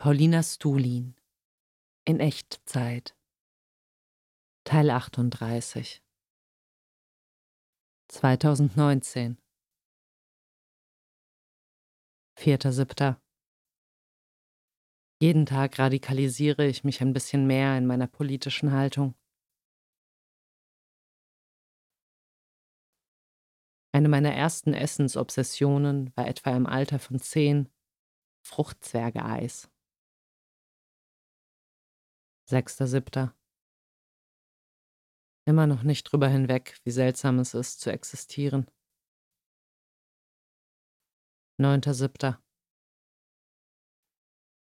[0.00, 1.14] Paulina Stulin
[2.06, 3.14] in Echtzeit
[4.64, 6.02] Teil 38
[8.08, 9.36] 2019
[12.38, 13.20] 4.7.
[15.20, 19.14] Jeden Tag radikalisiere ich mich ein bisschen mehr in meiner politischen Haltung.
[23.92, 27.68] Eine meiner ersten Essensobsessionen war etwa im Alter von zehn
[28.40, 29.70] Fruchtzwergeeis.
[32.50, 33.32] 6.7.
[35.46, 38.70] Immer noch nicht drüber hinweg, wie seltsam es ist, zu existieren.
[41.60, 42.38] 9.7.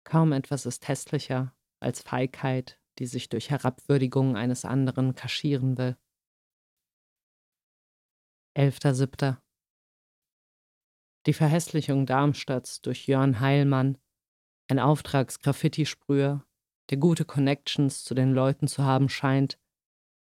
[0.06, 5.98] Kaum etwas ist hässlicher als Feigheit, die sich durch Herabwürdigung eines anderen kaschieren will.
[8.56, 9.42] 11.7.
[11.26, 13.98] Die Verhässlichung Darmstadts durch Jörn Heilmann,
[14.70, 16.46] ein Auftragsgraffiti-Sprüher,
[16.90, 19.60] der gute Connections zu den Leuten zu haben scheint,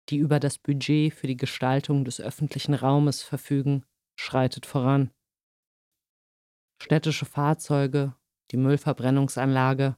[0.10, 3.86] die über das Budget für die Gestaltung des öffentlichen Raumes verfügen,
[4.20, 5.12] schreitet voran.
[6.82, 8.16] Städtische Fahrzeuge,
[8.52, 9.98] die Müllverbrennungsanlage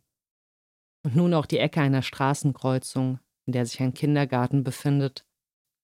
[1.04, 5.26] und nun auch die Ecke einer Straßenkreuzung, in der sich ein Kindergarten befindet,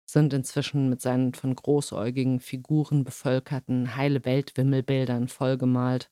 [0.07, 6.11] sind inzwischen mit seinen von großäugigen Figuren bevölkerten heile Weltwimmelbildern vollgemalt.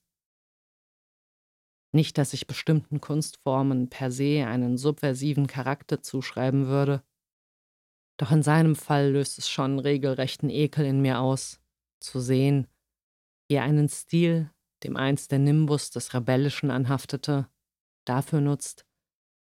[1.95, 7.03] Nicht, dass ich bestimmten Kunstformen per se einen subversiven Charakter zuschreiben würde,
[8.19, 11.61] doch in seinem Fall löst es schon regelrechten Ekel in mir aus,
[12.01, 12.67] zu sehen,
[13.49, 14.51] wie er einen Stil,
[14.85, 17.49] dem einst der Nimbus des Rebellischen anhaftete,
[18.07, 18.87] dafür nutzt,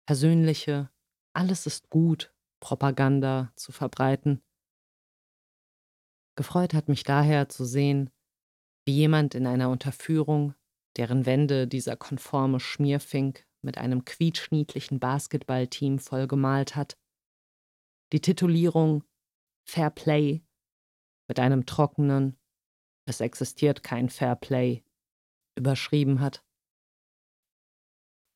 [0.07, 0.91] persönliche,
[1.35, 4.43] alles ist gut Propaganda zu verbreiten.
[6.37, 8.11] Gefreut hat mich daher zu sehen,
[8.87, 10.55] wie jemand in einer Unterführung,
[10.99, 16.99] deren Wände dieser konforme Schmierfink mit einem quietschniedlichen Basketballteam vollgemalt hat,
[18.13, 19.05] die Titulierung
[19.65, 20.43] Fair Play
[21.29, 22.39] mit einem trockenen
[23.07, 24.83] Es existiert kein Fair Play
[25.57, 26.45] überschrieben hat.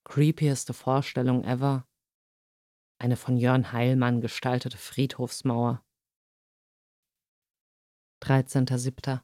[0.05, 1.87] Creepieste Vorstellung ever,
[2.99, 5.85] eine von Jörn Heilmann gestaltete Friedhofsmauer.
[8.23, 9.21] 13.07.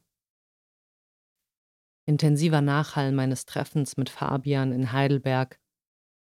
[2.09, 5.61] Intensiver Nachhall meines Treffens mit Fabian in Heidelberg,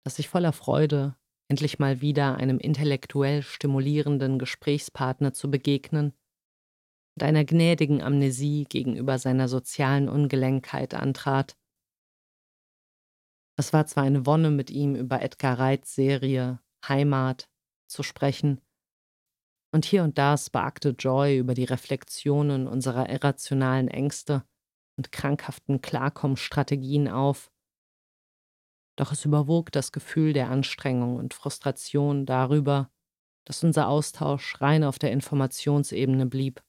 [0.06, 1.18] das ich voller Freude,
[1.50, 6.14] endlich mal wieder einem intellektuell stimulierenden Gesprächspartner zu begegnen,
[7.16, 11.58] mit einer gnädigen Amnesie gegenüber seiner sozialen Ungelenkheit antrat.
[13.58, 17.50] Es war zwar eine Wonne, mit ihm über Edgar Reitz Serie Heimat
[17.88, 18.62] zu sprechen.
[19.74, 24.46] Und hier und da sparkte Joy über die Reflexionen unserer irrationalen Ängste
[24.98, 27.52] und krankhaften Klarkommstrategien auf.
[28.96, 32.92] Doch es überwog das Gefühl der Anstrengung und Frustration darüber,
[33.46, 36.64] dass unser Austausch rein auf der Informationsebene blieb.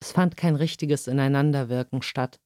[0.00, 2.40] Es fand kein richtiges Ineinanderwirken statt,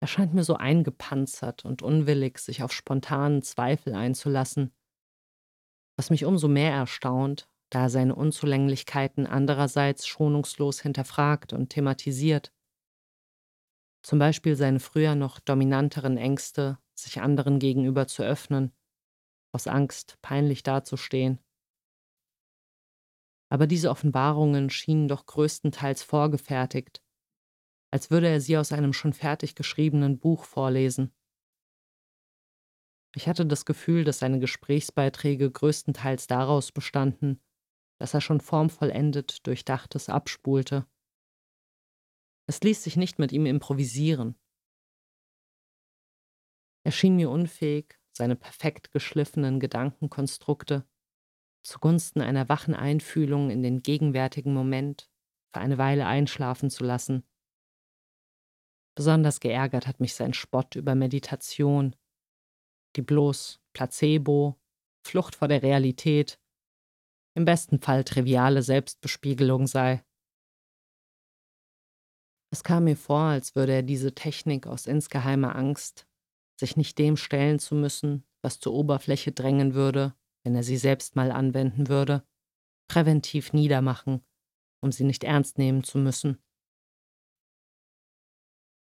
[0.00, 4.74] er scheint mir so eingepanzert und unwillig, sich auf spontanen Zweifel einzulassen,
[5.96, 12.52] was mich umso mehr erstaunt, da seine Unzulänglichkeiten andererseits schonungslos hinterfragt und thematisiert.
[14.02, 18.72] Zum Beispiel seine früher noch dominanteren Ängste, sich anderen gegenüber zu öffnen,
[19.52, 21.40] aus Angst, peinlich dazustehen.
[23.48, 27.02] Aber diese Offenbarungen schienen doch größtenteils vorgefertigt,
[27.92, 31.12] als würde er sie aus einem schon fertig geschriebenen Buch vorlesen.
[33.14, 37.40] Ich hatte das Gefühl, dass seine Gesprächsbeiträge größtenteils daraus bestanden,
[37.98, 40.86] dass er schon formvollendet Durchdachtes abspulte.
[42.48, 44.38] Es ließ sich nicht mit ihm improvisieren.
[46.84, 50.86] Er schien mir unfähig, seine perfekt geschliffenen Gedankenkonstrukte
[51.66, 55.10] zugunsten einer wachen Einfühlung in den gegenwärtigen Moment
[55.52, 57.24] für eine Weile einschlafen zu lassen.
[58.94, 61.96] Besonders geärgert hat mich sein Spott über Meditation,
[62.94, 64.58] die bloß Placebo,
[65.04, 66.40] Flucht vor der Realität,
[67.36, 70.02] im besten Fall triviale Selbstbespiegelung sei.
[72.50, 76.06] Es kam mir vor, als würde er diese Technik aus insgeheimer Angst,
[76.58, 81.14] sich nicht dem stellen zu müssen, was zur Oberfläche drängen würde, wenn er sie selbst
[81.14, 82.26] mal anwenden würde,
[82.88, 84.24] präventiv niedermachen,
[84.82, 86.42] um sie nicht ernst nehmen zu müssen.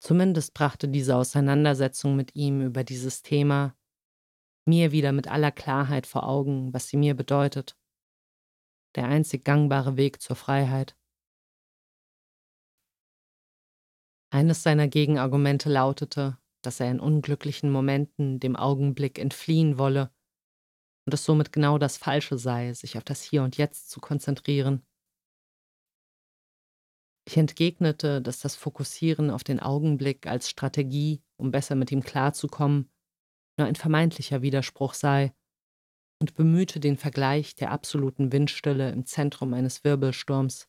[0.01, 3.75] Zumindest brachte diese Auseinandersetzung mit ihm über dieses Thema
[4.65, 7.77] mir wieder mit aller Klarheit vor Augen, was sie mir bedeutet.
[8.95, 10.97] Der einzig gangbare Weg zur Freiheit.
[14.31, 20.13] Eines seiner Gegenargumente lautete, dass er in unglücklichen Momenten dem Augenblick entfliehen wolle
[21.05, 24.85] und es somit genau das Falsche sei, sich auf das Hier und Jetzt zu konzentrieren.
[27.27, 32.89] Ich entgegnete, dass das Fokussieren auf den Augenblick als Strategie, um besser mit ihm klarzukommen,
[33.57, 35.33] nur ein vermeintlicher Widerspruch sei
[36.25, 40.67] und bemühte den Vergleich der absoluten Windstille im Zentrum eines Wirbelsturms.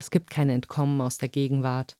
[0.00, 1.98] Es gibt kein Entkommen aus der Gegenwart.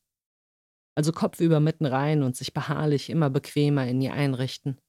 [0.95, 4.81] Also kopfüber mitten rein und sich beharrlich immer bequemer in ihr einrichten.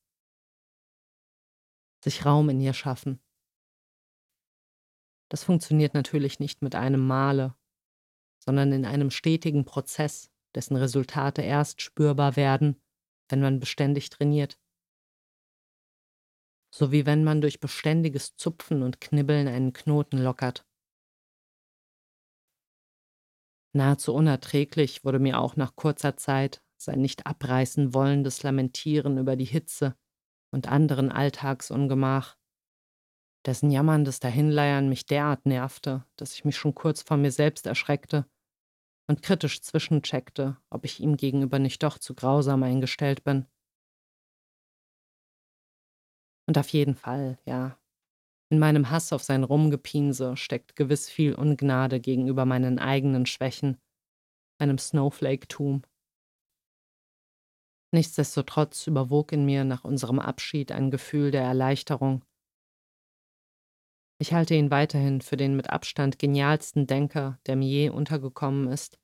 [2.02, 3.20] Sich Raum in ihr schaffen.
[5.30, 7.54] Das funktioniert natürlich nicht mit einem Male,
[8.38, 12.80] sondern in einem stetigen Prozess, dessen Resultate erst spürbar werden,
[13.28, 14.58] wenn man beständig trainiert.
[16.74, 20.66] So wie wenn man durch beständiges Zupfen und Knibbeln einen Knoten lockert.
[23.72, 29.44] Nahezu unerträglich wurde mir auch nach kurzer Zeit sein nicht abreißen wollendes Lamentieren über die
[29.44, 29.96] Hitze
[30.50, 32.36] und anderen Alltagsungemach,
[33.46, 38.26] dessen jammerndes Dahinleiern mich derart nervte, dass ich mich schon kurz vor mir selbst erschreckte
[39.08, 43.46] und kritisch zwischencheckte, ob ich ihm gegenüber nicht doch zu grausam eingestellt bin.
[46.48, 47.78] Und auf jeden Fall, ja.
[48.50, 53.78] In meinem Hass auf sein Rumgepinse steckt gewiss viel Ungnade gegenüber meinen eigenen Schwächen,
[54.60, 55.82] meinem Snowflake-Tum.
[57.92, 62.24] Nichtsdestotrotz überwog in mir nach unserem Abschied ein Gefühl der Erleichterung.
[64.18, 68.98] Ich halte ihn weiterhin für den mit Abstand genialsten Denker, der mir je untergekommen ist.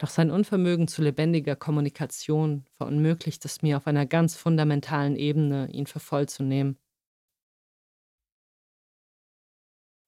[0.00, 5.86] Doch sein Unvermögen zu lebendiger Kommunikation verunmöglicht es mir auf einer ganz fundamentalen Ebene, ihn
[5.86, 6.78] für voll zu nehmen.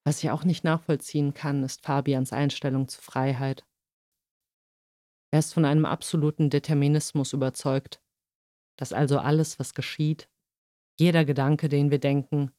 [0.07, 3.67] Was ich auch nicht nachvollziehen kann, ist Fabians Einstellung zu Freiheit.
[5.31, 8.01] Er ist von einem absoluten Determinismus überzeugt,
[8.79, 10.27] dass also alles, was geschieht,
[10.99, 12.51] jeder Gedanke, den wir denken,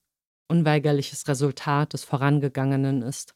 [0.50, 3.36] unweigerliches Resultat des Vorangegangenen ist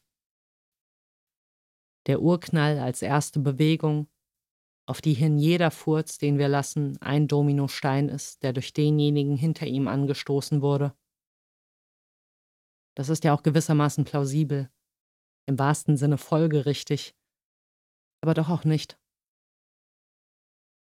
[2.08, 4.08] der Urknall als erste Bewegung,
[4.88, 9.66] auf die hin jeder Furz, den wir lassen, ein Dominostein ist, der durch denjenigen hinter
[9.66, 10.96] ihm angestoßen wurde.
[12.96, 14.70] Das ist ja auch gewissermaßen plausibel,
[15.46, 17.14] im wahrsten Sinne folgerichtig,
[18.22, 18.98] aber doch auch nicht.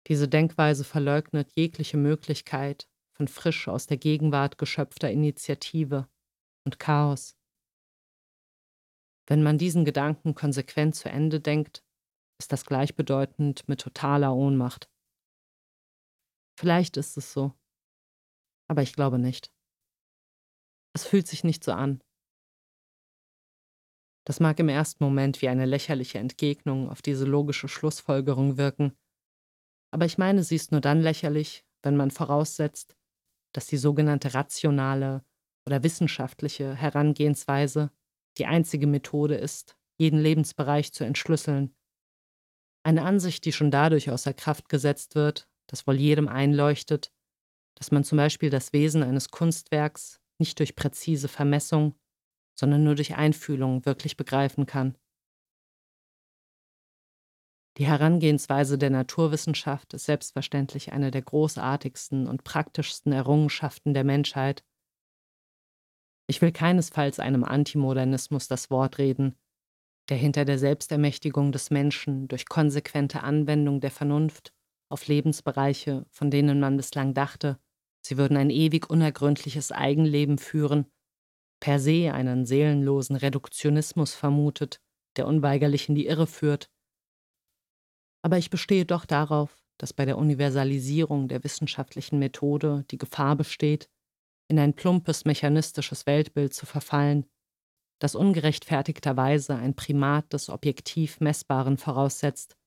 [0.07, 6.07] Diese Denkweise verleugnet jegliche Möglichkeit von frisch aus der Gegenwart geschöpfter Initiative
[6.65, 7.37] und Chaos.
[9.31, 11.85] Wenn man diesen Gedanken konsequent zu Ende denkt,
[12.37, 14.91] ist das gleichbedeutend mit totaler Ohnmacht.
[16.59, 17.53] Vielleicht ist es so,
[18.67, 19.49] aber ich glaube nicht.
[20.93, 22.03] Es fühlt sich nicht so an.
[24.27, 28.97] Das mag im ersten Moment wie eine lächerliche Entgegnung auf diese logische Schlussfolgerung wirken,
[29.93, 32.97] aber ich meine, sie ist nur dann lächerlich, wenn man voraussetzt,
[33.55, 35.23] dass die sogenannte rationale
[35.65, 37.91] oder wissenschaftliche Herangehensweise
[38.37, 41.75] die einzige Methode ist, jeden Lebensbereich zu entschlüsseln.
[42.83, 47.11] Eine Ansicht, die schon dadurch außer Kraft gesetzt wird, dass wohl jedem einleuchtet,
[47.75, 51.95] dass man zum Beispiel das Wesen eines Kunstwerks nicht durch präzise Vermessung,
[52.59, 54.97] sondern nur durch Einfühlung wirklich begreifen kann.
[57.77, 64.65] Die Herangehensweise der Naturwissenschaft ist selbstverständlich eine der großartigsten und praktischsten Errungenschaften der Menschheit
[66.31, 69.35] ich will keinesfalls einem Antimodernismus das Wort reden,
[70.07, 74.53] der hinter der Selbstermächtigung des Menschen durch konsequente Anwendung der Vernunft
[74.87, 77.59] auf Lebensbereiche, von denen man bislang dachte,
[78.01, 80.85] sie würden ein ewig unergründliches Eigenleben führen,
[81.59, 84.79] per se einen seelenlosen Reduktionismus vermutet,
[85.17, 86.71] der unweigerlich in die Irre führt.
[88.23, 93.89] Aber ich bestehe doch darauf, dass bei der Universalisierung der wissenschaftlichen Methode die Gefahr besteht,
[94.51, 97.25] in ein plumpes mechanistisches Weltbild zu verfallen,
[97.99, 102.57] das ungerechtfertigterweise ein Primat des objektiv Messbaren voraussetzt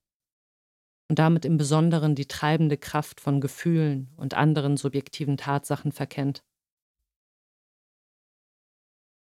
[1.10, 6.42] und damit im Besonderen die treibende Kraft von Gefühlen und anderen subjektiven Tatsachen verkennt.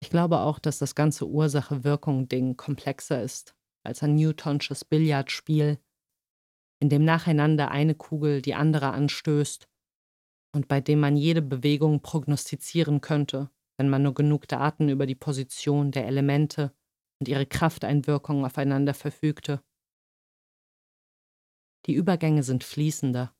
[0.00, 5.80] Ich glaube auch, dass das ganze Ursache-Wirkung-Ding komplexer ist als ein Newtonsches Billardspiel,
[6.80, 9.66] in dem nacheinander eine Kugel die andere anstößt
[10.54, 15.14] und bei dem man jede Bewegung prognostizieren könnte, wenn man nur genug Daten über die
[15.14, 16.74] Position der Elemente
[17.20, 19.62] und ihre Krafteinwirkungen aufeinander verfügte.
[21.86, 23.34] Die Übergänge sind fließender.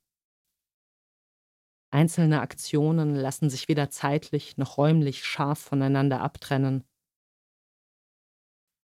[1.93, 6.85] Einzelne Aktionen lassen sich weder zeitlich noch räumlich scharf voneinander abtrennen.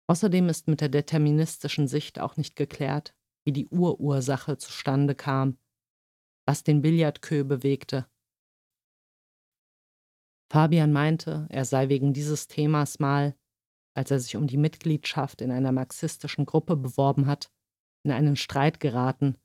[0.10, 3.16] Außerdem ist mit der deterministischen Sicht auch nicht geklärt,
[3.46, 5.58] wie die Urursache zustande kam,
[6.46, 8.10] was den Billardkö bewegte.
[10.50, 13.36] Fabian meinte, er sei wegen dieses Themas mal,
[13.94, 17.52] als er sich um die Mitgliedschaft in einer marxistischen Gruppe beworben hat,
[18.04, 19.38] in einen Streit geraten,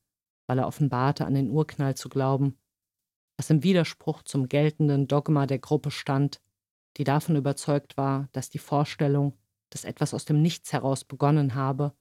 [0.47, 2.59] weil er offenbarte, an den Urknall zu glauben,
[3.37, 6.41] was im Widerspruch zum geltenden Dogma der Gruppe stand,
[6.97, 9.39] die davon überzeugt war, dass die Vorstellung,
[9.71, 11.97] dass etwas aus dem Nichts heraus begonnen habe,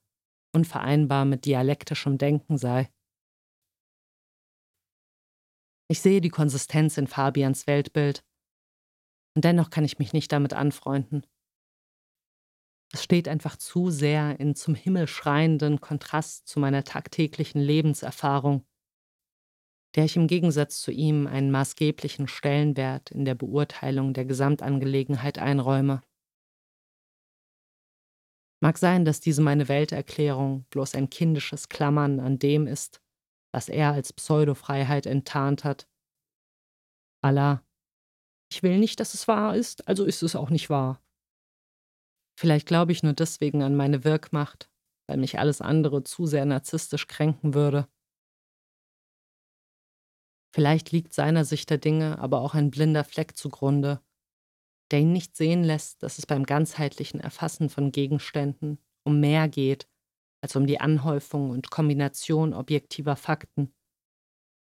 [0.54, 2.92] unvereinbar mit dialektischem Denken sei.
[5.88, 8.24] Ich sehe die Konsistenz in Fabians Weltbild,
[9.36, 11.26] und dennoch kann ich mich nicht damit anfreunden.
[12.94, 18.66] Es steht einfach zu sehr in zum Himmel schreienden Kontrast zu meiner tagtäglichen Lebenserfahrung,
[19.96, 26.02] der ich im Gegensatz zu ihm einen maßgeblichen Stellenwert in der Beurteilung der Gesamtangelegenheit einräume.
[28.62, 33.02] Mag sein, dass diese meine Welterklärung bloß ein kindisches Klammern an dem ist,
[33.54, 35.88] was er als Pseudofreiheit enttarnt hat.
[37.24, 37.66] Allah,
[38.52, 41.02] ich will nicht, dass es wahr ist, also ist es auch nicht wahr.
[42.38, 44.70] Vielleicht glaube ich nur deswegen an meine Wirkmacht,
[45.08, 47.88] weil mich alles andere zu sehr narzisstisch kränken würde.
[50.54, 54.02] Vielleicht liegt seiner Sicht der Dinge aber auch ein blinder Fleck zugrunde,
[54.92, 59.88] der ihn nicht sehen lässt, dass es beim ganzheitlichen Erfassen von Gegenständen um mehr geht
[60.44, 63.74] als um die Anhäufung und Kombination objektiver Fakten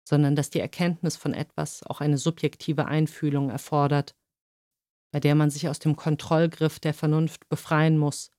[0.09, 4.15] sondern dass die Erkenntnis von etwas auch eine subjektive Einfühlung erfordert,
[5.13, 8.31] bei der man sich aus dem Kontrollgriff der Vernunft befreien muss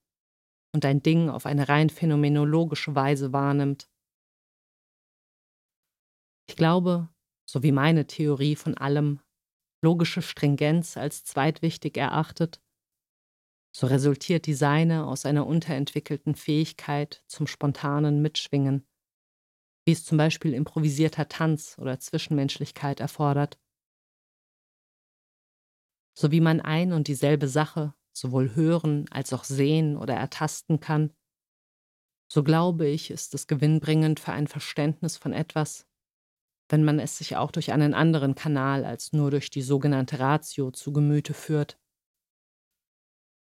[0.74, 3.90] und ein Ding auf eine rein phänomenologische Weise wahrnimmt.
[6.50, 7.10] Ich glaube,
[7.50, 9.20] so wie meine Theorie von allem
[9.84, 12.62] logische Stringenz als zweitwichtig erachtet,
[13.76, 18.88] so resultiert die seine aus einer unterentwickelten Fähigkeit zum spontanen Mitschwingen
[19.88, 23.58] wie es zum Beispiel improvisierter Tanz oder Zwischenmenschlichkeit erfordert.
[26.14, 31.14] So wie man ein und dieselbe Sache sowohl hören als auch sehen oder ertasten kann,
[32.30, 35.88] so glaube ich, ist es gewinnbringend für ein Verständnis von etwas,
[36.68, 40.72] wenn man es sich auch durch einen anderen Kanal als nur durch die sogenannte Ratio
[40.72, 41.80] zu Gemüte führt,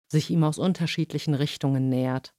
[0.06, 2.37] sich ihm aus unterschiedlichen Richtungen nähert.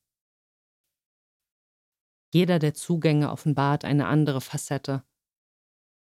[2.31, 5.03] Jeder der Zugänge offenbart eine andere Facette.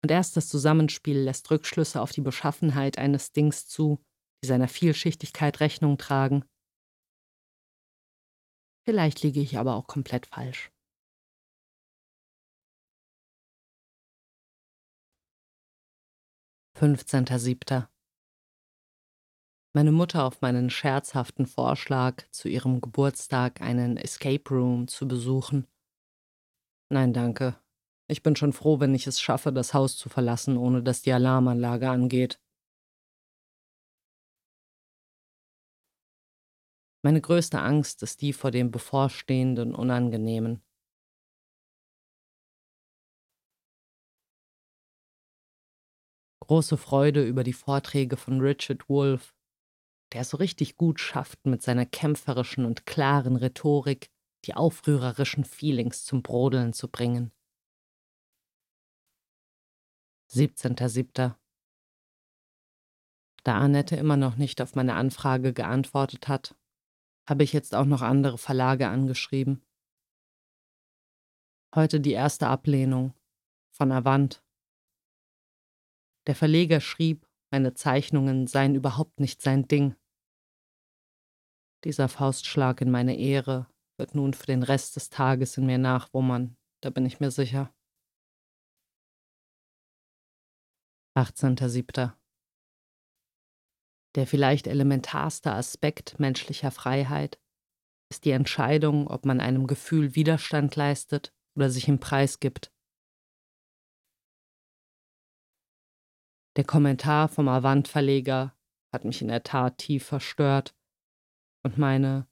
[0.02, 4.04] Und erst das Zusammenspiel lässt Rückschlüsse auf die Beschaffenheit eines Dings zu,
[4.42, 6.44] die seiner Vielschichtigkeit Rechnung tragen.
[8.84, 10.70] Vielleicht liege ich aber auch komplett falsch.
[16.76, 17.90] Fünfzehnter Siebter.
[19.74, 25.66] Meine Mutter auf meinen scherzhaften Vorschlag, zu ihrem Geburtstag einen Escape Room zu besuchen,
[26.90, 27.56] Nein, danke.
[28.08, 31.12] Ich bin schon froh, wenn ich es schaffe, das Haus zu verlassen, ohne dass die
[31.12, 32.40] Alarmanlage angeht.
[37.02, 40.62] Meine größte Angst ist die vor dem bevorstehenden Unangenehmen.
[46.40, 49.34] Große Freude über die Vorträge von Richard Wolff,
[50.12, 54.10] der es so richtig gut schafft, mit seiner kämpferischen und klaren Rhetorik
[54.48, 57.32] die aufrührerischen Feelings zum Brodeln zu bringen.
[60.30, 61.34] 17.07.
[63.44, 66.56] Da Annette immer noch nicht auf meine Anfrage geantwortet hat,
[67.28, 69.62] habe ich jetzt auch noch andere Verlage angeschrieben.
[71.74, 73.12] Heute die erste Ablehnung
[73.70, 74.42] von Avant.
[76.26, 79.94] Der Verleger schrieb, meine Zeichnungen seien überhaupt nicht sein Ding.
[81.84, 83.66] Dieser Faustschlag in meine Ehre
[83.98, 87.74] wird nun für den Rest des Tages in mir nachwummern, da bin ich mir sicher.
[91.16, 92.12] 18.07.
[94.14, 97.40] Der vielleicht elementarste Aspekt menschlicher Freiheit
[98.10, 102.72] ist die Entscheidung, ob man einem Gefühl Widerstand leistet oder sich im Preis gibt.
[106.56, 108.56] Der Kommentar vom Avant-Verleger
[108.92, 110.74] hat mich in der Tat tief verstört
[111.64, 112.27] und meine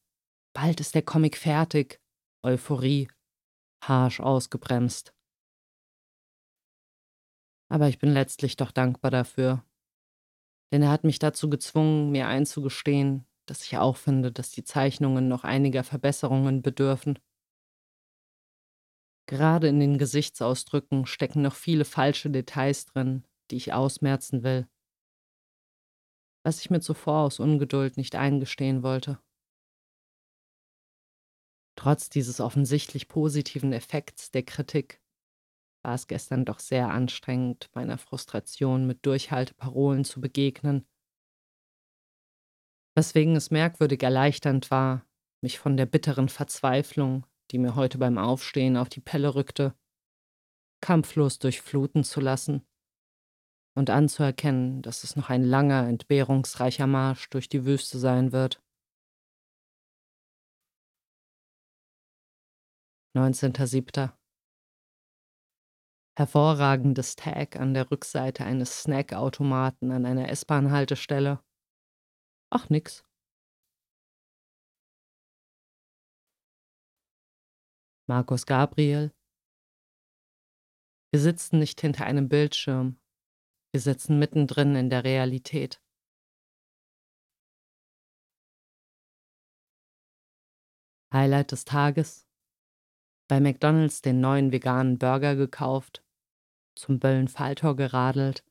[0.56, 2.00] Bald ist der Comic fertig.
[2.42, 3.08] Euphorie.
[3.84, 5.12] Harsch ausgebremst.
[7.68, 9.66] Aber ich bin letztlich doch dankbar dafür.
[10.72, 15.28] Denn er hat mich dazu gezwungen, mir einzugestehen, dass ich auch finde, dass die Zeichnungen
[15.28, 17.18] noch einiger Verbesserungen bedürfen.
[19.28, 24.66] Gerade in den Gesichtsausdrücken stecken noch viele falsche Details drin, die ich ausmerzen will.
[26.44, 29.20] Was ich mir zuvor aus Ungeduld nicht eingestehen wollte.
[31.76, 35.00] Trotz dieses offensichtlich positiven Effekts der Kritik
[35.84, 40.84] war es gestern doch sehr anstrengend, meiner Frustration mit Durchhalteparolen zu begegnen.
[42.96, 45.06] Weswegen es merkwürdig erleichternd war,
[45.42, 49.76] mich von der bitteren Verzweiflung, die mir heute beim Aufstehen auf die Pelle rückte,
[50.80, 52.66] kampflos durchfluten zu lassen
[53.76, 58.62] und anzuerkennen, dass es noch ein langer, entbehrungsreicher Marsch durch die Wüste sein wird.
[63.16, 64.12] 19.07.
[66.18, 71.42] Hervorragendes Tag an der Rückseite eines Snackautomaten an einer S-Bahn-Haltestelle.
[72.50, 73.04] Ach nix.
[78.06, 79.14] Markus Gabriel.
[81.10, 83.00] Wir sitzen nicht hinter einem Bildschirm.
[83.72, 85.82] Wir sitzen mittendrin in der Realität.
[91.10, 92.25] Highlight des Tages.
[93.28, 96.04] Bei McDonald's den neuen veganen Burger gekauft,
[96.76, 98.44] zum Böllenfalltor geradelt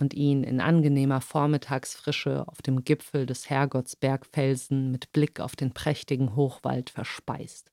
[0.00, 6.34] und ihn in angenehmer Vormittagsfrische auf dem Gipfel des Herrgottsbergfelsen mit Blick auf den prächtigen
[6.34, 7.70] Hochwald verspeist.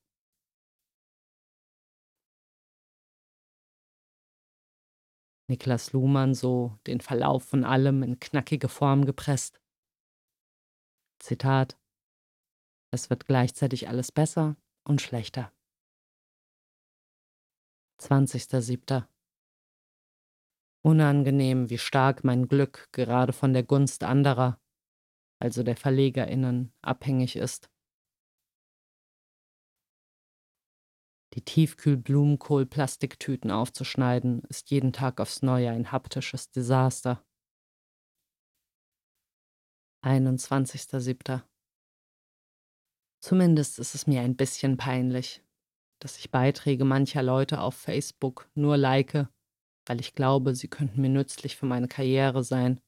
[5.48, 9.62] Niklas Luhmann so den Verlauf von allem in knackige Form gepresst.
[11.20, 11.78] Zitat
[12.92, 15.52] Es wird gleichzeitig alles besser und schlechter.
[18.02, 19.08] 20.07.
[20.84, 24.60] Unangenehm, wie stark mein Glück gerade von der Gunst anderer,
[25.40, 27.70] also der VerlegerInnen, abhängig ist.
[31.36, 37.24] Die Tiefkühl-Blumenkohl-Plastiktüten aufzuschneiden, ist jeden Tag aufs Neue ein haptisches Desaster.
[40.04, 41.44] 21.07.
[43.24, 45.44] Zumindest ist es mir ein bisschen peinlich,
[46.02, 49.28] dass ich Beiträge mancher Leute auf Facebook nur like,
[49.86, 52.82] weil ich glaube, sie könnten mir nützlich für meine Karriere sein.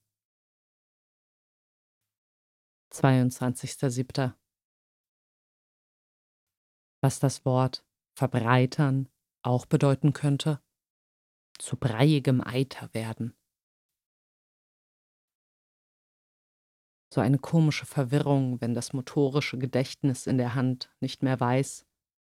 [2.91, 4.33] 22.07.
[7.01, 7.85] Was das Wort
[8.17, 9.09] verbreitern
[9.43, 10.61] auch bedeuten könnte,
[11.59, 13.35] zu breiigem Eiter werden.
[17.13, 21.85] So eine komische Verwirrung, wenn das motorische Gedächtnis in der Hand nicht mehr weiß,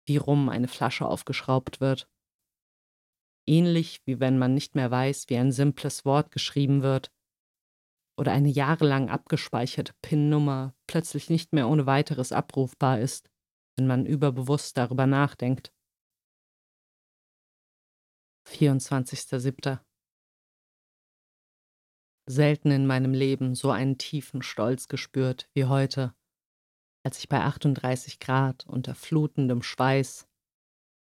[0.09, 2.09] wie rum eine Flasche aufgeschraubt wird.
[3.47, 7.13] Ähnlich wie wenn man nicht mehr weiß, wie ein simples Wort geschrieben wird
[8.19, 13.31] oder eine jahrelang abgespeicherte PIN-Nummer plötzlich nicht mehr ohne weiteres abrufbar ist
[13.79, 15.73] wenn man überbewusst darüber nachdenkt.
[18.49, 19.79] 24.07.
[22.27, 26.15] Selten in meinem Leben so einen tiefen Stolz gespürt wie heute,
[27.09, 30.29] als ich bei 38 Grad unter flutendem Schweiß,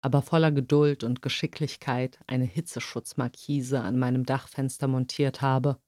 [0.02, 5.80] aber voller Geduld und Geschicklichkeit eine Hitzeschutzmarkise an meinem Dachfenster montiert habe,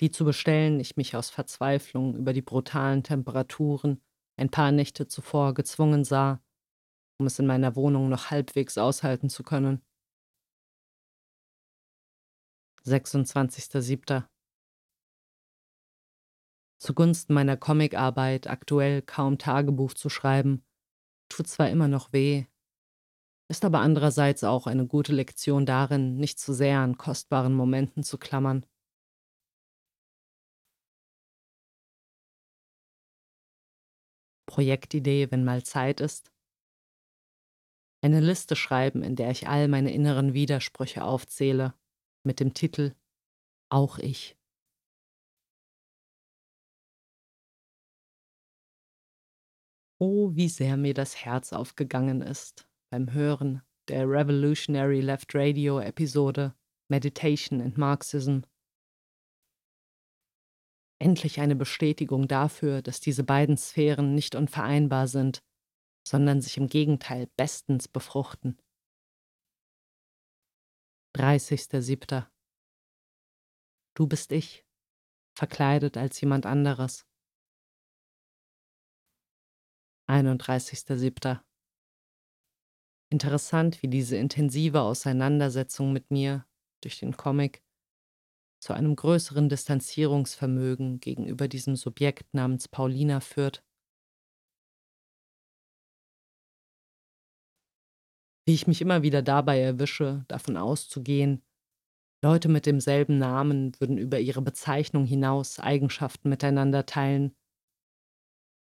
[0.00, 4.02] die zu bestellen ich mich aus Verzweiflung über die brutalen Temperaturen
[4.36, 6.42] ein paar Nächte zuvor gezwungen sah,
[7.18, 9.80] um es in meiner Wohnung noch halbwegs aushalten zu können.
[12.84, 14.24] 26.07.
[16.84, 20.66] Zugunsten meiner Comicarbeit aktuell kaum Tagebuch zu schreiben,
[21.30, 22.44] tut zwar immer noch weh,
[23.48, 28.18] ist aber andererseits auch eine gute Lektion darin, nicht zu sehr an kostbaren Momenten zu
[28.18, 28.66] klammern.
[34.44, 36.32] Projektidee, wenn mal Zeit ist.
[38.02, 41.72] Eine Liste schreiben, in der ich all meine inneren Widersprüche aufzähle,
[42.24, 42.94] mit dem Titel
[43.70, 44.36] Auch ich.
[49.98, 56.54] Oh, wie sehr mir das Herz aufgegangen ist beim Hören der Revolutionary Left Radio Episode
[56.88, 58.40] Meditation and Marxism
[61.00, 65.42] Endlich eine Bestätigung dafür, dass diese beiden Sphären nicht unvereinbar sind,
[66.06, 68.58] sondern sich im Gegenteil bestens befruchten.
[71.16, 72.26] 30.07.
[73.94, 74.64] Du bist ich,
[75.36, 77.06] verkleidet als jemand anderes.
[80.08, 81.40] 31.07.
[83.10, 86.46] Interessant, wie diese intensive Auseinandersetzung mit mir
[86.82, 87.62] durch den Comic
[88.60, 93.62] zu einem größeren Distanzierungsvermögen gegenüber diesem Subjekt namens Paulina führt.
[98.46, 101.42] Wie ich mich immer wieder dabei erwische, davon auszugehen,
[102.22, 107.36] Leute mit demselben Namen würden über ihre Bezeichnung hinaus Eigenschaften miteinander teilen,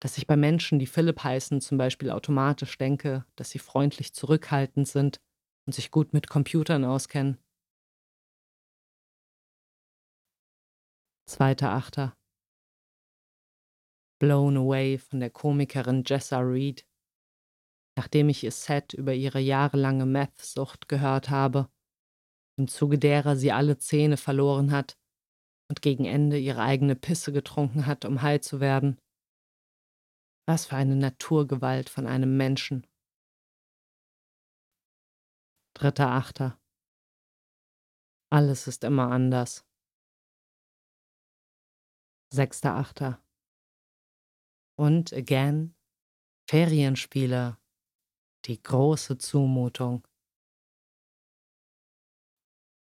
[0.02, 4.88] dass ich bei Menschen, die Philipp heißen, zum Beispiel automatisch denke, dass sie freundlich zurückhaltend
[4.88, 5.22] sind
[5.68, 7.38] und sich gut mit Computern auskennen.
[11.30, 12.18] Zweiter Achter.
[14.20, 16.86] Blown away von der Komikerin Jessa Reed.
[17.96, 21.70] Nachdem ich ihr Set über ihre jahrelange Meth-Sucht gehört habe,
[22.58, 24.98] im Zuge derer sie alle Zähne verloren hat
[25.70, 29.00] und gegen Ende ihre eigene Pisse getrunken hat, um heil zu werden.
[30.52, 32.86] Was für eine Naturgewalt von einem Menschen.
[35.74, 36.60] Dritter Achter.
[38.30, 39.66] Alles ist immer anders.
[42.34, 43.24] Sechster Achter.
[44.78, 45.74] Und again,
[46.50, 47.58] Ferienspiele,
[48.44, 50.06] die große Zumutung.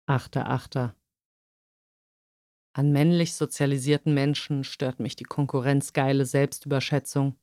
[0.09, 0.95] Achter Achter.
[2.75, 7.37] An männlich sozialisierten Menschen stört mich die konkurrenzgeile Selbstüberschätzung.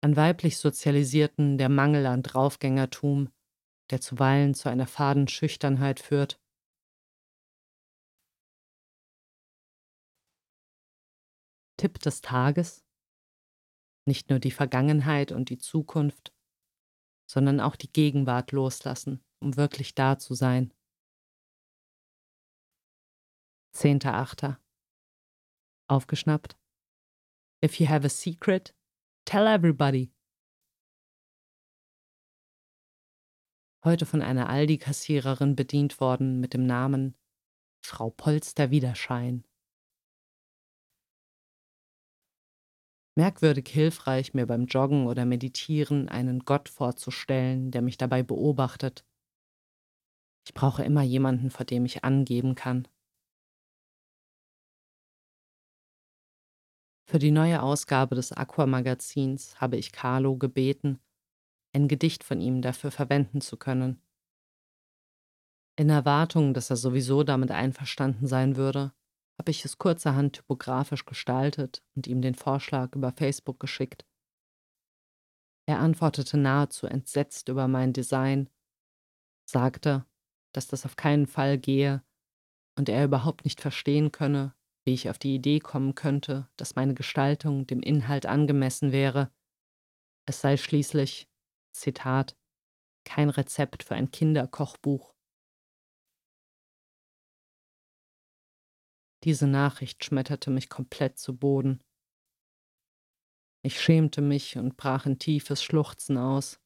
[0.00, 3.32] An weiblich sozialisierten der Mangel an Draufgängertum,
[3.90, 6.40] der zuweilen zu einer faden Schüchternheit führt.
[11.76, 12.84] Tipp des Tages?
[14.06, 16.32] Nicht nur die Vergangenheit und die Zukunft,
[17.30, 20.72] sondern auch die Gegenwart loslassen, um wirklich da zu sein.
[23.74, 24.56] 10.8.
[25.88, 26.56] Aufgeschnappt.
[27.64, 28.77] If you have a secret,
[29.28, 30.10] tell everybody.
[33.84, 37.14] Heute von einer Aldi-Kassiererin bedient worden mit dem Namen
[37.84, 39.44] Frau Polster Widerschein.
[43.16, 49.04] Merkwürdig hilfreich, mir beim Joggen oder Meditieren einen Gott vorzustellen, der mich dabei beobachtet.
[50.46, 52.88] Ich brauche immer jemanden, vor dem ich angeben kann.
[57.10, 61.00] Für die neue Ausgabe des Aqua-Magazins habe ich Carlo gebeten,
[61.74, 64.02] ein Gedicht von ihm dafür verwenden zu können.
[65.78, 68.92] In Erwartung, dass er sowieso damit einverstanden sein würde,
[69.38, 74.04] habe ich es kurzerhand typografisch gestaltet und ihm den Vorschlag über Facebook geschickt.
[75.66, 78.50] Er antwortete nahezu entsetzt über mein Design,
[79.48, 80.04] sagte,
[80.52, 82.04] dass das auf keinen Fall gehe
[82.76, 84.54] und er überhaupt nicht verstehen könne,
[84.88, 89.30] wie ich auf die Idee kommen könnte, dass meine Gestaltung dem Inhalt angemessen wäre.
[90.24, 91.28] Es sei schließlich,
[91.72, 92.38] Zitat,
[93.04, 95.14] kein Rezept für ein Kinderkochbuch.
[99.24, 101.84] Diese Nachricht schmetterte mich komplett zu Boden.
[103.62, 106.62] Ich schämte mich und brach in tiefes Schluchzen aus.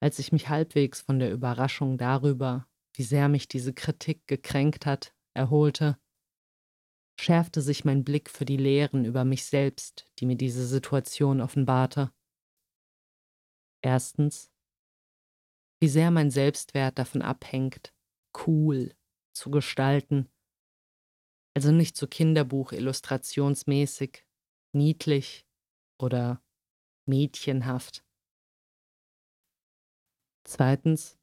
[0.00, 5.15] Als ich mich halbwegs von der Überraschung darüber, wie sehr mich diese Kritik gekränkt hat,
[5.36, 5.98] erholte,
[7.20, 12.12] schärfte sich mein Blick für die Lehren über mich selbst, die mir diese Situation offenbarte.
[13.82, 14.50] Erstens,
[15.80, 17.94] wie sehr mein Selbstwert davon abhängt,
[18.46, 18.94] cool
[19.34, 20.28] zu gestalten,
[21.54, 24.26] also nicht so Kinderbuch illustrationsmäßig,
[24.74, 25.46] niedlich
[25.98, 26.42] oder
[27.06, 28.04] mädchenhaft.
[30.44, 31.18] Zweitens,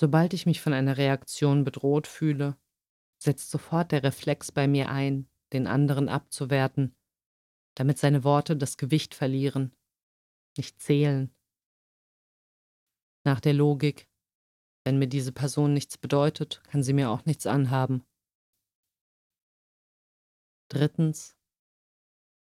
[0.00, 2.56] Sobald ich mich von einer Reaktion bedroht fühle,
[3.20, 6.94] setzt sofort der Reflex bei mir ein, den anderen abzuwerten,
[7.74, 9.74] damit seine Worte das Gewicht verlieren,
[10.56, 11.34] nicht zählen.
[13.24, 14.08] Nach der Logik,
[14.84, 18.04] wenn mir diese Person nichts bedeutet, kann sie mir auch nichts anhaben.
[20.68, 21.36] Drittens,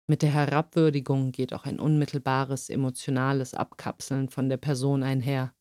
[0.06, 5.54] mit der Herabwürdigung geht auch ein unmittelbares emotionales Abkapseln von der Person einher.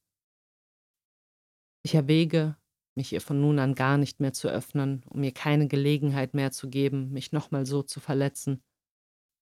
[1.82, 2.58] Ich erwäge,
[2.96, 6.52] mich ihr von nun an gar nicht mehr zu öffnen, um ihr keine Gelegenheit mehr
[6.52, 8.64] zu geben, mich nochmal so zu verletzen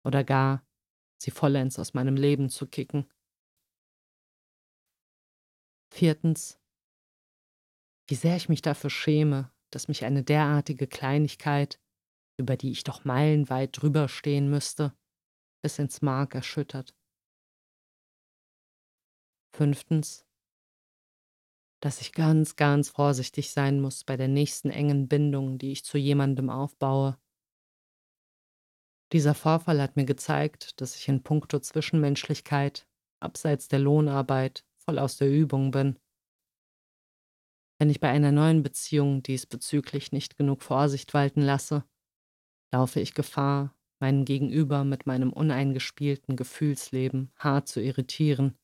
[0.04, 0.66] oder gar
[1.18, 3.10] sie vollends aus meinem Leben zu kicken.
[5.90, 6.60] Viertens,
[8.08, 11.80] wie sehr ich mich dafür schäme, dass mich eine derartige Kleinigkeit,
[12.38, 14.94] über die ich doch meilenweit drüber stehen müsste,
[15.62, 16.94] bis ins Mark erschüttert.
[19.54, 20.25] Fünftens,
[21.86, 25.98] dass ich ganz, ganz vorsichtig sein muss bei der nächsten engen Bindung, die ich zu
[25.98, 27.16] jemandem aufbaue.
[29.12, 32.88] Dieser Vorfall hat mir gezeigt, dass ich in puncto Zwischenmenschlichkeit,
[33.20, 35.96] abseits der Lohnarbeit, voll aus der Übung bin.
[37.78, 41.84] Wenn ich bei einer neuen Beziehung diesbezüglich nicht genug Vorsicht walten lasse,
[42.74, 48.58] laufe ich Gefahr, meinen Gegenüber mit meinem uneingespielten Gefühlsleben hart zu irritieren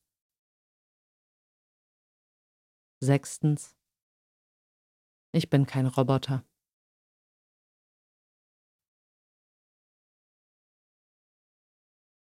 [3.04, 3.76] Sechstens.
[5.32, 6.46] Ich bin kein Roboter.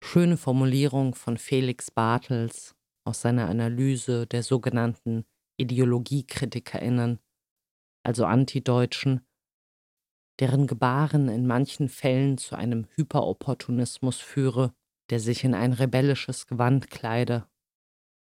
[0.03, 2.75] Schöne Formulierung von Felix Bartels
[3.07, 5.25] aus seiner Analyse der sogenannten
[5.61, 7.21] IdeologiekritikerInnen,
[8.05, 9.25] also Antideutschen,
[10.41, 14.75] deren Gebaren in manchen Fällen zu einem Hyperopportunismus führe,
[15.11, 17.49] der sich in ein rebellisches Gewand kleide.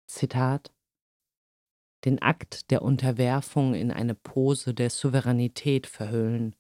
[0.06, 0.77] Zitat
[2.06, 6.56] Den Akt der Unterwerfung in eine Pose der Souveränität verhüllen.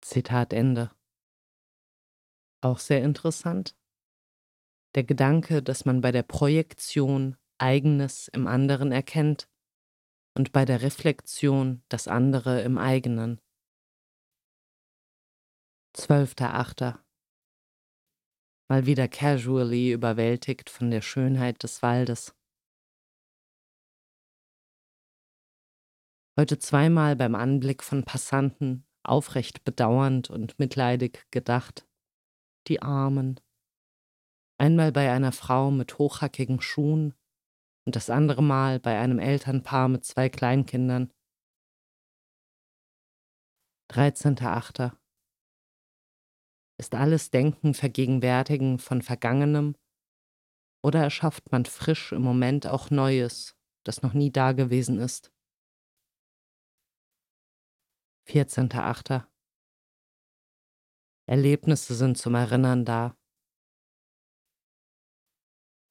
[0.00, 0.90] Zitat Ende.
[2.60, 3.76] Auch sehr interessant.
[4.94, 9.48] Der Gedanke, dass man bei der Projektion Eigenes im anderen erkennt
[10.36, 13.40] und bei der Reflexion das andere im eigenen.
[15.96, 16.98] 12.8.
[18.68, 22.34] Mal wieder casually überwältigt von der Schönheit des Waldes.
[26.36, 31.86] Heute zweimal beim Anblick von Passanten aufrecht bedauernd und mitleidig gedacht.
[32.66, 33.38] Die Armen.
[34.58, 37.14] Einmal bei einer Frau mit hochhackigen Schuhen
[37.86, 41.12] und das andere Mal bei einem Elternpaar mit zwei Kleinkindern.
[43.92, 44.96] 13.8.
[46.80, 49.76] Ist alles Denken, Vergegenwärtigen von Vergangenem
[50.82, 55.33] oder erschafft man frisch im Moment auch Neues, das noch nie dagewesen ist?
[58.26, 59.26] 14.8.
[61.26, 63.16] Erlebnisse sind zum Erinnern da.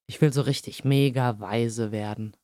[0.08, 2.36] Ich will so richtig mega weise werden.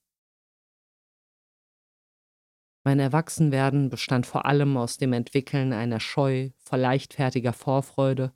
[2.86, 8.34] Mein Erwachsenwerden bestand vor allem aus dem Entwickeln einer Scheu vor leichtfertiger Vorfreude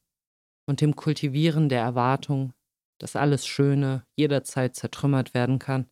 [0.67, 2.53] und dem Kultivieren der Erwartung,
[2.99, 5.89] dass alles Schöne jederzeit zertrümmert werden kann.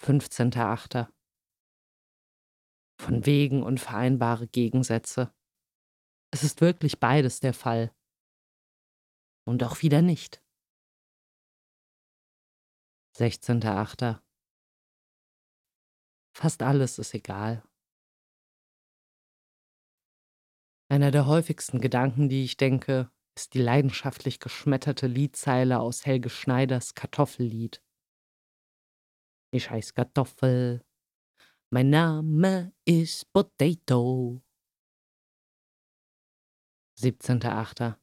[0.00, 1.08] 15.8.
[3.04, 5.30] Von wegen unvereinbare Gegensätze.
[6.30, 7.94] Es ist wirklich beides der Fall.
[9.46, 10.42] Und auch wieder nicht.
[13.18, 14.22] 16.8.
[16.34, 17.62] Fast alles ist egal.
[20.88, 26.94] Einer der häufigsten Gedanken, die ich denke, ist die leidenschaftlich geschmetterte Liedzeile aus Helge Schneiders
[26.94, 27.82] Kartoffellied.
[29.50, 30.82] Ich heiß Kartoffel,
[31.74, 34.40] mein Name ist Potato.
[37.00, 37.96] 17.8.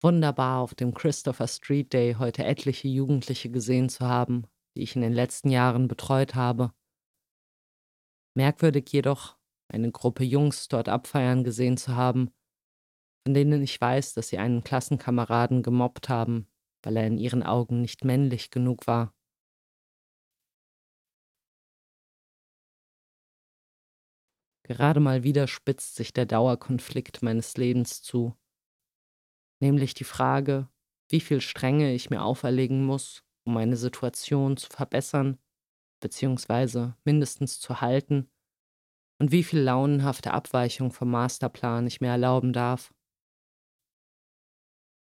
[0.00, 5.02] Wunderbar auf dem Christopher Street Day heute etliche Jugendliche gesehen zu haben, die ich in
[5.02, 6.72] den letzten Jahren betreut habe.
[8.34, 9.36] Merkwürdig jedoch,
[9.68, 12.30] eine Gruppe Jungs dort abfeiern gesehen zu haben,
[13.26, 16.48] von denen ich weiß, dass sie einen Klassenkameraden gemobbt haben,
[16.82, 19.14] weil er in ihren Augen nicht männlich genug war.
[24.70, 28.36] Gerade mal wieder spitzt sich der Dauerkonflikt meines Lebens zu,
[29.58, 30.68] nämlich die Frage,
[31.08, 35.38] wie viel Strenge ich mir auferlegen muss, um meine Situation zu verbessern,
[35.98, 38.30] beziehungsweise mindestens zu halten,
[39.20, 42.94] und wie viel launenhafte Abweichung vom Masterplan ich mir erlauben darf.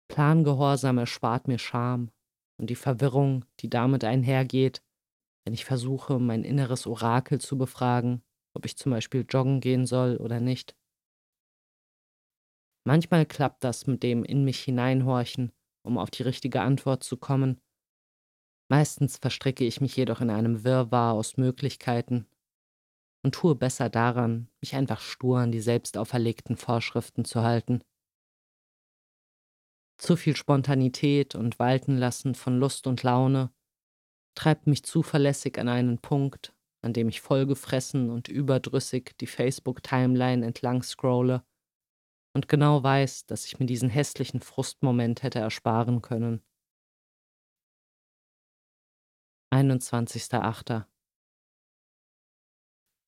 [0.08, 2.10] Plangehorsam erspart mir Scham
[2.60, 4.84] und die Verwirrung, die damit einhergeht,
[5.46, 10.18] wenn ich versuche, mein inneres Orakel zu befragen ob ich zum Beispiel joggen gehen soll
[10.18, 10.76] oder nicht.
[12.86, 15.52] Manchmal klappt das mit dem in mich hineinhorchen,
[15.86, 17.62] um auf die richtige Antwort zu kommen.
[18.70, 22.28] Meistens verstricke ich mich jedoch in einem Wirrwarr aus Möglichkeiten
[23.24, 27.82] und tue besser daran, mich einfach stur an die selbst auferlegten Vorschriften zu halten.
[29.98, 33.54] Zu viel Spontanität und Waltenlassen von Lust und Laune
[34.36, 36.53] treibt mich zuverlässig an einen Punkt,
[36.84, 41.46] an dem ich vollgefressen und überdrüssig die Facebook-Timeline entlang scrolle
[42.36, 46.44] und genau weiß, dass ich mir diesen hässlichen Frustmoment hätte ersparen können.
[49.54, 50.86] 21.08.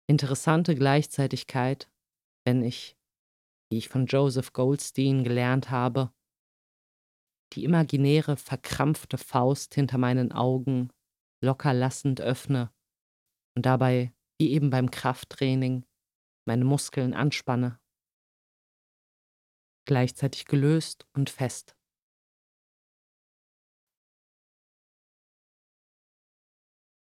[0.07, 1.91] Interessante Gleichzeitigkeit,
[2.45, 2.95] wenn ich,
[3.71, 6.13] wie ich von Joseph Goldstein gelernt habe,
[7.53, 10.91] die imaginäre verkrampfte Faust hinter meinen Augen
[11.41, 12.74] locker lassend öffne
[13.56, 15.86] und dabei, wie eben beim Krafttraining,
[16.46, 17.80] meine Muskeln anspanne.
[19.86, 21.76] Gleichzeitig gelöst und fest.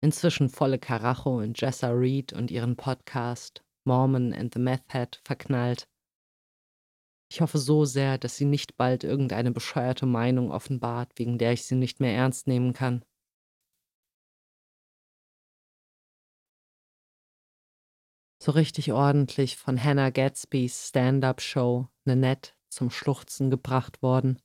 [0.01, 5.89] Inzwischen volle Karacho in Jessa Reed und ihren Podcast Mormon and the Meth Head verknallt.
[7.31, 11.65] Ich hoffe so sehr, dass sie nicht bald irgendeine bescheuerte Meinung offenbart, wegen der ich
[11.65, 13.05] sie nicht mehr ernst nehmen kann.
[18.49, 24.41] So richtig ordentlich von Hannah Gatsbys Stand-up-Show Nanette zum Schluchzen gebracht worden.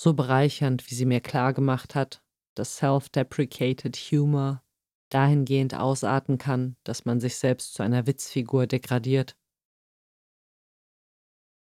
[0.00, 4.64] So bereichernd, wie sie mir klargemacht hat, dass self-deprecated Humor
[5.10, 9.36] dahingehend ausarten kann, dass man sich selbst zu einer Witzfigur degradiert.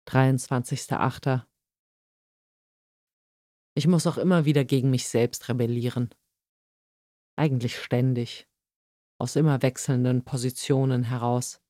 [0.09, 1.47] 23.8.
[3.77, 6.11] Ich muss auch immer wieder gegen mich selbst rebellieren.
[7.37, 8.49] Eigentlich ständig,
[9.21, 11.61] aus immer wechselnden Positionen heraus.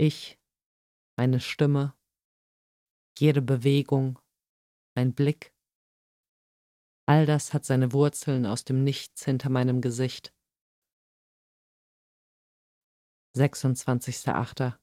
[0.00, 0.38] Ich,
[1.16, 1.94] meine Stimme,
[3.18, 4.18] jede Bewegung,
[4.94, 5.52] mein Blick,
[7.06, 10.32] all das hat seine Wurzeln aus dem Nichts hinter meinem Gesicht.
[13.36, 14.78] 26.8.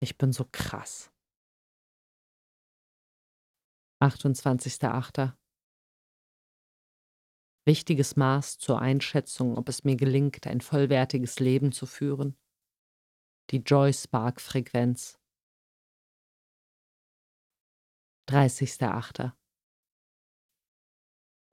[0.00, 1.11] Ich bin so krass.
[4.02, 5.32] 28.8.
[7.64, 12.36] Wichtiges Maß zur Einschätzung, ob es mir gelingt, ein vollwertiges Leben zu führen.
[13.50, 15.20] Die Joy Spark Frequenz.
[18.28, 19.30] 30.8.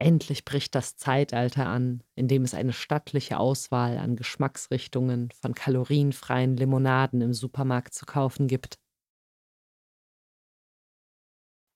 [0.00, 6.56] Endlich bricht das Zeitalter an, in dem es eine stattliche Auswahl an Geschmacksrichtungen von kalorienfreien
[6.56, 8.80] Limonaden im Supermarkt zu kaufen gibt.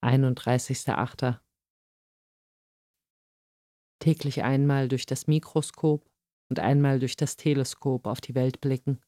[0.05, 1.41] 31.8.
[4.01, 6.07] Täglich einmal durch das Mikroskop
[6.51, 9.01] und einmal durch das Teleskop auf die Welt blicken.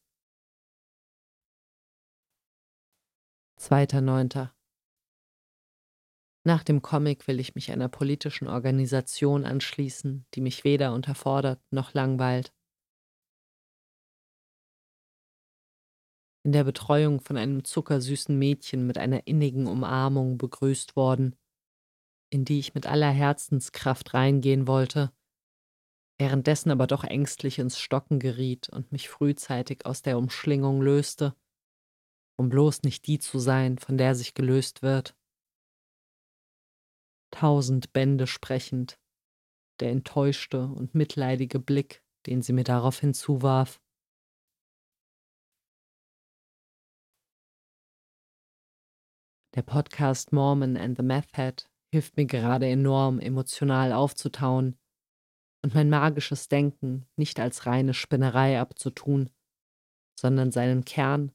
[3.59, 4.49] 2.9.
[6.43, 11.93] Nach dem Comic will ich mich einer politischen Organisation anschließen, die mich weder unterfordert noch
[11.93, 12.56] langweilt.
[16.47, 21.35] In der Betreuung von einem zuckersüßen Mädchen mit einer innigen Umarmung begrüßt worden,
[22.29, 25.11] in die ich mit aller Herzenskraft reingehen wollte,
[26.17, 31.35] währenddessen aber doch ängstlich ins Stocken geriet und mich frühzeitig aus der Umschlingung löste,
[32.39, 35.17] um bloß nicht die zu sein, von der sich gelöst wird
[37.31, 38.99] tausend Bände sprechend,
[39.79, 43.81] der enttäuschte und mitleidige Blick, den sie mir daraufhin zuwarf.
[49.57, 54.77] Der Podcast Mormon and the Meth Head hilft mir gerade enorm, emotional aufzutauen
[55.63, 59.31] und mein magisches Denken nicht als reine Spinnerei abzutun,
[60.15, 61.31] sondern seinen Kern,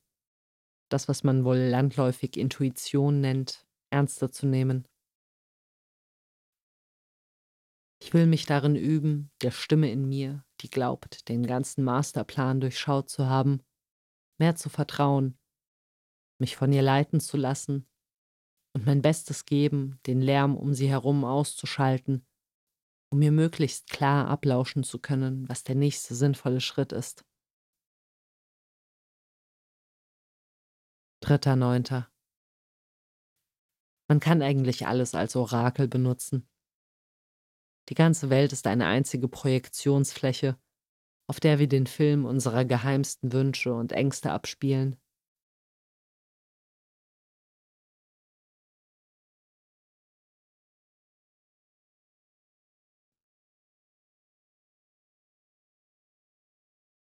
[0.89, 4.87] das, was man wohl landläufig Intuition nennt, ernster zu nehmen.
[8.01, 13.11] Ich will mich darin üben, der Stimme in mir, die glaubt, den ganzen Masterplan durchschaut
[13.11, 13.65] zu haben,
[14.39, 15.37] mehr zu vertrauen,
[16.39, 17.89] mich von ihr leiten zu lassen
[18.75, 22.27] und mein Bestes geben, den Lärm um sie herum auszuschalten,
[23.11, 27.25] um mir möglichst klar ablauschen zu können, was der nächste sinnvolle Schritt ist.
[31.21, 32.11] Dritter Neunter.
[34.09, 36.49] Man kann eigentlich alles als Orakel benutzen.
[37.89, 40.59] Die ganze Welt ist eine einzige Projektionsfläche,
[41.29, 45.02] auf der wir den Film unserer geheimsten Wünsche und Ängste abspielen.